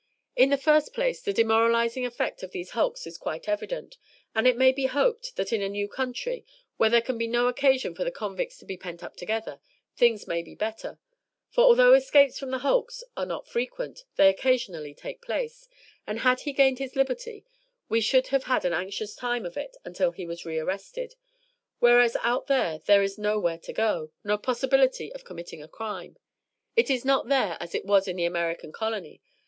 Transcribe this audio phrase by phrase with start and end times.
[0.35, 3.99] "In the first place, the demoralizing effect of these hulks is quite evident,
[4.33, 6.43] and it may be hoped that in a new country,
[6.77, 9.59] where there can be no occasion for the convicts to be pent up together,
[9.95, 10.97] things may be better;
[11.51, 15.69] for although escapes from the hulks are not frequent, they occasionally take place,
[16.07, 17.45] and had he gained his liberty
[17.87, 21.13] we should have had an anxious time of it until he was re arrested,
[21.77, 26.17] whereas out there there is nowhere to go to, no possibility of committing a crime.
[26.75, 29.21] It is not there as it was in the American colony.